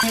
[0.00, 0.10] Dia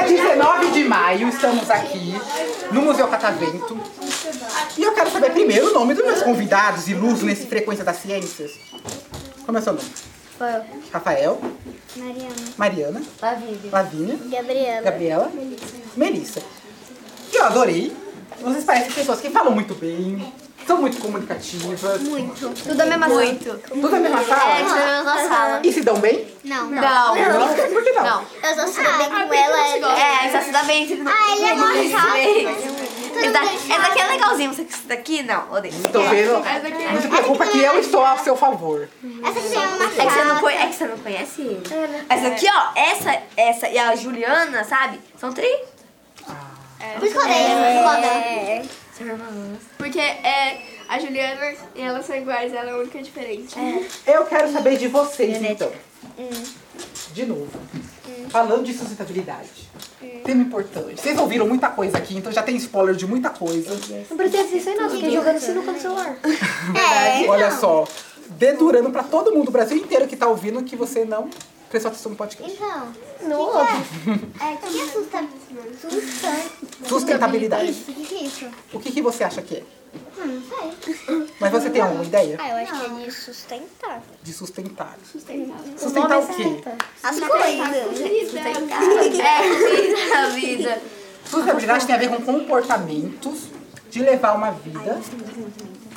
[0.00, 2.14] 19 de maio, estamos aqui
[2.72, 3.78] no Museu Catavento.
[4.78, 8.52] E eu quero saber primeiro o nome dos meus convidados ilustres nesse Frequência das Ciências.
[9.44, 9.90] Como é o seu nome?
[10.90, 11.38] Rafael,
[11.96, 12.34] Mariana.
[12.56, 13.70] Mariana, Lavívia.
[13.70, 14.82] Lavínia, Gabriela.
[14.82, 15.75] Gabriela, Melissa.
[17.32, 17.96] E eu adorei.
[18.40, 20.32] Vocês parecem pessoas que falam muito bem,
[20.66, 21.80] são muito comunicativas.
[22.02, 22.48] Muito.
[22.62, 23.58] Tudo a mesma Muito.
[23.68, 24.50] Tudo na mesma sala?
[24.52, 25.60] É, tudo na mesma sala.
[25.64, 26.28] E se dão bem?
[26.44, 26.66] Não.
[26.70, 26.82] Não.
[27.14, 28.24] Não, por que não?
[28.42, 29.98] Eu só se dou bem com ela.
[29.98, 31.04] É, você se dá bem.
[31.06, 32.16] Ah, ele é mó chato.
[33.16, 35.74] Esse da- esse daqui é legalzinho, mas esse daqui não, odeio.
[35.90, 36.32] Tô vendo.
[36.92, 38.86] Não se preocupa que eu estou ao seu favor.
[39.24, 40.40] Essa aqui é uma É que, você não, chata.
[40.40, 41.62] conhe- é que você não conhece ele.
[42.10, 45.00] Essa aqui, ó, essa, essa e a Juliana, sabe?
[45.18, 45.75] São três.
[46.98, 48.70] Por isso que eu odeio.
[48.96, 49.58] São irmãs.
[49.76, 53.54] Porque é, a Juliana e ela são iguais, ela é a única diferente.
[54.06, 55.70] Eu quero saber de vocês, então.
[57.12, 57.50] De novo.
[58.30, 59.68] Falando de sustentabilidade.
[60.24, 61.00] Tema importante.
[61.00, 63.70] Vocês ouviram muita coisa aqui, então já tem spoiler de muita coisa.
[64.10, 66.16] Não atenção em nada, fiquei jogando sinuca no celular.
[66.74, 67.26] É.
[67.28, 67.86] Olha só.
[68.30, 71.30] Dedurando pra todo mundo, o Brasil inteiro que tá ouvindo, que você não
[71.68, 72.52] prestou atenção no podcast.
[72.52, 73.72] Então, Não ouve.
[74.40, 75.28] é, que é sustan-
[76.86, 77.70] Sustentabilidade.
[77.70, 78.46] Isso, o que que é isso?
[78.72, 79.62] O que, que você acha que é?
[80.18, 81.26] Hum, não sei.
[81.40, 84.02] Mas você tem alguma ideia Ah, eu acho que é de sustentar.
[84.22, 84.96] de sustentar?
[85.10, 85.58] Sustentar.
[85.78, 86.62] Sustentar o quê?
[87.02, 88.34] As coisas.
[89.20, 90.82] É, a vida.
[91.24, 93.44] Sustentabilidade tem a ver com comportamentos
[93.90, 95.00] de levar uma vida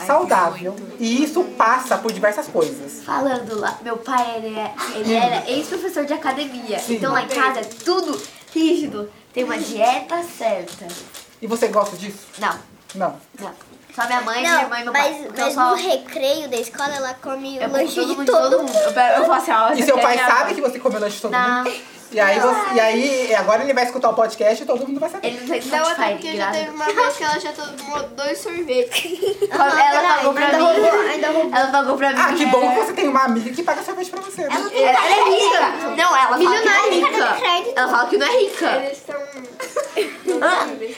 [0.05, 0.75] saudável.
[0.99, 3.03] E isso passa por diversas coisas.
[3.03, 6.79] Falando lá, meu pai, ele, é, ele era ex-professor de academia.
[6.79, 6.95] Sim.
[6.95, 8.19] Então lá em casa é tudo
[8.53, 9.11] rígido.
[9.33, 10.87] Tem uma dieta certa.
[11.41, 12.19] E você gosta disso?
[12.37, 12.55] Não,
[12.95, 13.15] Não.
[13.39, 13.51] não.
[13.95, 15.11] Só minha mãe, minha Não, irmã e meu pai.
[15.11, 15.69] mas, Então mas só...
[15.71, 18.77] no recreio da escola ela come Eu o lanche todo de mundo, todo todo mundo.
[18.77, 19.71] Eu, eu falo assim, ó.
[19.73, 21.63] E seu pai sabe que você comeu lanche de todo Não.
[21.63, 21.71] mundo?
[22.11, 25.09] E aí, você, e aí, agora ele vai escutar o podcast e todo mundo vai
[25.09, 25.27] saber.
[25.27, 28.03] Ele não tem Não, até Spotify, porque já teve uma vez que ela já tomou
[28.09, 29.19] dois sorvetes.
[29.51, 31.09] Ela pagou pra mim.
[31.11, 31.57] ainda roubou.
[31.57, 32.19] Ela pagou pra mim.
[32.19, 34.41] Ah, que bom que você tem uma amiga que paga sorvete pra você.
[34.41, 34.49] né?
[34.51, 35.95] Ela, ela é rica.
[35.95, 37.73] Não, ela fala que não é rica.
[37.75, 38.71] Ela fala que não é rica.
[38.77, 39.15] Eles estão.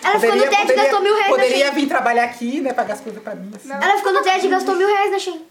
[0.04, 2.74] Ela ficou no TED e gastou mil reais na poderia vir trabalhar aqui, né?
[2.74, 3.52] Pagar as coisas pra mim.
[3.56, 3.72] Assim.
[3.72, 5.46] Ela ficou no TED e gastou mil reais na Shein.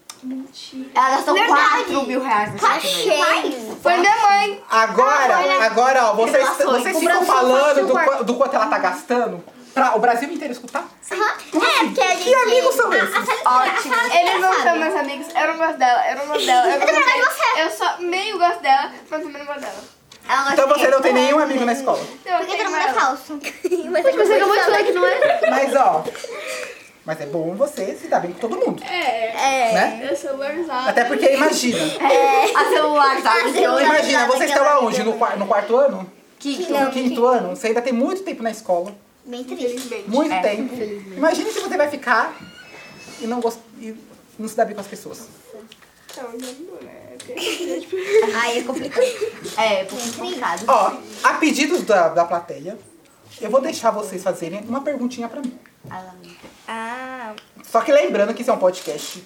[0.95, 1.85] Ela gastou Verdade.
[1.85, 3.79] 4 mil reais no Tá cheio.
[3.83, 4.63] Foi minha mãe.
[4.71, 9.43] Agora, agora, ó, vocês, vocês ficam falando do, do quanto ela tá gastando
[9.73, 10.85] pra o Brasil inteiro escutar?
[11.11, 11.25] Aham.
[11.25, 12.25] É, porque a gente...
[12.25, 13.15] Que amigos são esses?
[13.45, 13.95] Ótimo.
[14.15, 15.27] Eles não são meus amigos.
[15.35, 16.11] Eu não gosto dela.
[16.11, 16.67] Eu não gosto dela.
[16.67, 17.61] Eu, não também gosto gosto dela.
[17.61, 20.01] eu só meio gosto dela, mas também não gosto dela.
[20.53, 22.01] Então você não tem nenhum amigo na escola.
[22.21, 23.41] Então, eu Porque todo mundo é falso.
[23.91, 25.51] Mas Mas você acabou de falar que não é?
[25.51, 26.05] Mas ó,
[27.11, 29.71] mas é bom você se dar bem com todo mundo, É.
[29.71, 29.73] É.
[29.75, 30.09] né?
[30.09, 30.91] Eu sou guardada.
[30.91, 31.77] Até porque imagina,
[32.55, 33.53] A celular, sabe?
[33.53, 33.83] celular.
[33.83, 35.03] imagina, vocês estão aonde?
[35.03, 36.09] No, qua- no quarto ano?
[36.39, 36.73] Quinto.
[36.73, 37.57] No quinto ano?
[37.57, 38.95] Você ainda tem muito tempo na escola.
[39.25, 39.65] Bem triste.
[39.65, 40.09] Infelizmente.
[40.09, 40.73] Muito É, tempo.
[41.17, 42.33] Imagine se você vai ficar
[43.21, 43.59] e não, gost...
[43.81, 43.93] e
[44.39, 45.27] não se dar bem com as pessoas.
[46.13, 46.29] Então,
[46.87, 47.11] é.
[48.41, 49.05] Aí é complicado.
[49.59, 50.65] É, complicado.
[50.69, 50.93] Ó,
[51.25, 52.79] a pedidos da, da plateia,
[53.41, 55.59] eu vou deixar vocês fazerem uma perguntinha pra mim.
[56.69, 59.23] Ah, Só que lembrando que isso é um podcast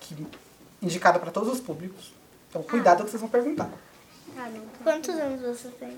[0.00, 0.26] que-
[0.82, 2.12] indicado pra todos os públicos.
[2.50, 3.70] Então cuidado com o que vocês vão perguntar.
[4.82, 5.96] quantos anos você tem?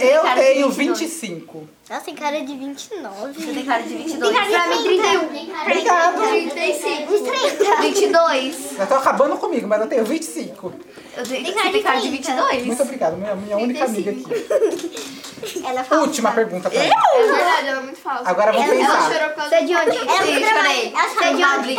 [0.00, 0.98] Eu cara de tenho 22.
[1.00, 1.68] 25.
[1.88, 3.32] Nossa, tem cara de 29.
[3.40, 4.32] Você tem cara de 22.
[4.36, 5.62] Pra mim, 31.
[5.62, 6.28] Obrigado.
[6.28, 7.12] 35.
[7.12, 7.20] Uns
[7.58, 7.76] 30.
[7.80, 8.70] 22.
[8.76, 10.72] Já tô acabando comigo, mas eu tenho 25.
[11.16, 12.32] Eu tenho, Tem cara tem de cara de 30.
[12.32, 12.66] 22.
[12.66, 15.17] Muito obrigada, minha, minha única amiga aqui.
[15.64, 16.02] Ela fala.
[16.02, 16.86] Última pergunta pra mim.
[16.86, 18.22] É verdade, ela é muito falsa.
[18.30, 19.02] Agora vamos Ela pensar.
[19.12, 19.96] chorou por causa Você é de onde?
[19.96, 20.92] Ela trabalha- chorei.
[20.94, 21.78] ela Você é de onde?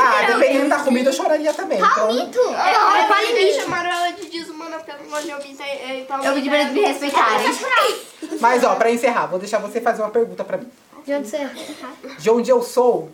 [0.00, 1.78] Ah, dependendo da comida, eu choraria também.
[1.78, 2.38] Então, Palmito?
[2.40, 2.68] ela.
[2.68, 3.60] É, Ela palmito.
[3.60, 6.60] chamaram ela de desumana porque ela não gosta de ouvir é, então, Eu pedi pra
[6.60, 7.58] eles me respeitarem.
[8.40, 10.70] mas ó, pra encerrar, vou deixar você fazer uma pergunta pra mim.
[11.04, 11.50] De onde você é?
[12.18, 13.10] De onde eu sou?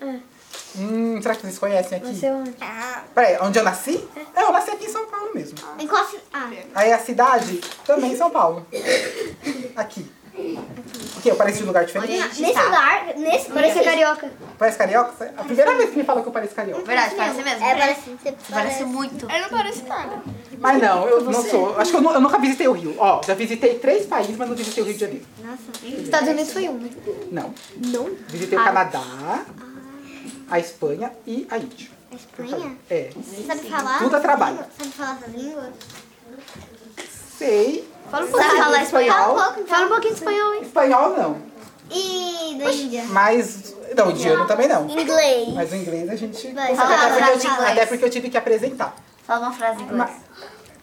[0.76, 2.15] Hum, será que vocês conhecem aqui?
[2.15, 2.55] Você é onde?
[2.61, 4.06] Ah, Peraí, onde eu nasci?
[4.37, 5.56] É, eu nasci aqui em São Paulo mesmo.
[5.79, 8.67] em qual ci- Ah, Aí a cidade também em São Paulo.
[9.76, 10.11] Aqui.
[10.37, 11.32] O quê?
[11.32, 12.12] Eu pareço de lugar diferente?
[12.41, 12.62] Nesse Tá.
[12.62, 14.31] lugar, nesse Parece carioca.
[14.56, 15.35] Parece carioca?
[15.37, 16.85] A primeira vez que me fala que eu pareço carioca.
[16.85, 17.64] Verdade, parece mesmo.
[17.64, 18.00] É, parece.
[18.23, 19.29] Você Parece muito.
[19.29, 20.23] Ele não parece nada.
[20.61, 21.76] Mas não, eu não sou.
[21.76, 22.94] Acho que eu, nu- eu nunca visitei o Rio.
[22.99, 25.25] Ó, já visitei três países, mas não visitei o Rio de Janeiro.
[25.82, 26.91] Estados Unidos foi um, né?
[27.32, 27.53] Não.
[27.76, 28.11] Não?
[28.29, 29.44] Visitei o Canadá,
[30.50, 31.89] a Espanha e a Índia.
[32.12, 32.77] Espanha?
[32.89, 33.11] É.
[33.47, 33.99] Sabe falar?
[33.99, 34.59] Tudo a trabalho.
[34.79, 35.73] Sabe falar essa língua?
[37.39, 37.89] sei.
[38.11, 38.56] Fala um pouquinho.
[38.56, 39.37] falar espanhol?
[39.67, 40.62] Fala um pouquinho de espanhol, hein?
[40.62, 41.43] Espanhol não.
[41.91, 43.05] E da Índia?
[43.05, 43.75] Mas.
[43.97, 44.89] Não, indiano também não.
[44.89, 45.49] Inglês.
[45.55, 46.53] Mas o inglês a gente.
[46.53, 48.95] Vai, até, fala porque eu até porque eu tive que apresentar.
[49.27, 49.99] Fala uma frase em inglês.
[49.99, 50.27] Mas-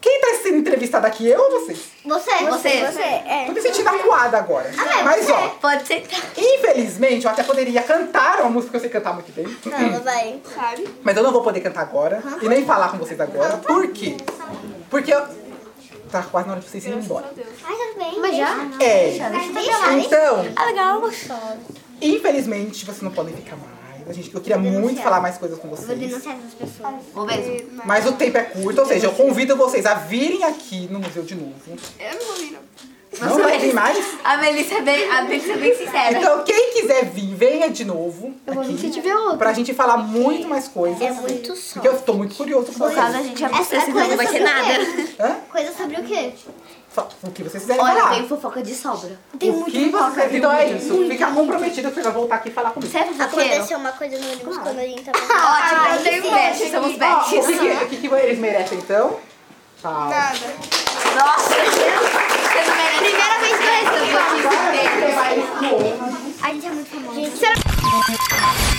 [0.00, 1.78] Quem tá sendo entrevistado aqui, eu ou vocês?
[2.04, 2.30] Você.
[2.44, 2.86] Você.
[2.86, 3.44] Você, é.
[3.46, 4.70] Tô me sentindo acuada agora.
[4.78, 5.32] Ah, é Mas você.
[5.32, 6.06] ó, Pode ser.
[6.36, 9.46] infelizmente eu até poderia cantar uma música que eu sei cantar muito bem.
[9.64, 10.40] Não, vai.
[10.54, 10.88] Sabe?
[11.02, 13.56] Mas eu não vou poder cantar agora e nem falar com vocês agora.
[13.58, 14.16] Por quê?
[14.90, 15.26] Porque eu.
[16.10, 17.26] Tá quase na hora de vocês irem embora.
[17.64, 18.20] Ai, tudo bem.
[18.20, 18.56] Mas já?
[18.80, 19.10] É.
[19.10, 19.92] Deixa.
[19.94, 21.02] Então, Ah, legal.
[22.00, 23.75] infelizmente vocês não podem ficar mais.
[24.08, 25.98] A gente, eu queria muito falar mais coisas com Vou vocês.
[25.98, 26.94] denunciar essas pessoas.
[27.12, 27.82] Vou mesmo.
[27.84, 31.24] Mas o tempo é curto, ou seja, eu convido vocês a virem aqui no museu
[31.24, 31.52] de novo.
[31.98, 32.60] Eu não vou vir, não.
[33.18, 34.04] Não vai vir mais?
[34.22, 36.18] A Melissa é bem, a Melissa é bem sincera.
[36.18, 38.34] Então, quem quiser vir, venha de novo.
[38.46, 39.38] Eu vou vir se tiver outro.
[39.38, 41.00] pra gente falar muito mais coisas.
[41.00, 41.74] É muito só.
[41.74, 43.26] Porque eu tô muito curioso com No caso, a vocês.
[43.28, 44.74] gente Essa abastece, coisa não vai o nada.
[45.18, 45.36] Hã?
[45.50, 46.32] Coisa sobre o quê?
[47.22, 48.14] O que vocês quiserem Olha, falar.
[48.14, 49.18] tenho fofoca de sobra.
[49.38, 50.10] Tem o muito que fofoca.
[50.10, 51.08] vocês Então é isso.
[51.08, 52.90] Fica comprometido pra voltar aqui e falar comigo.
[52.90, 53.22] Você é?
[53.22, 55.18] Aconteceu uma coisa no ônibus quando a gente tava...
[55.18, 59.18] Ótimo, eu tenho best, somos Ó, o que, que, o que, que eles merecem, então?
[59.80, 60.08] Tchau.
[60.08, 60.38] Nada.
[61.14, 61.90] Nossa, você
[62.66, 62.98] não merece.
[62.98, 64.16] Primeira vez que eu recebo
[65.48, 65.76] aqui.
[66.42, 68.75] A gente é muito famosa.